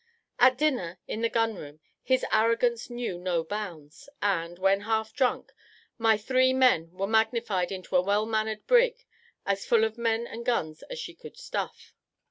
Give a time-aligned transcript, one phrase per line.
[0.39, 5.51] At dinner, in the gun room, his arrogance knew no bounds; and, when half drunk,
[5.99, 9.05] my three men were magnified into a well manned brig,
[9.45, 11.93] as full of men and guns as she could stuff!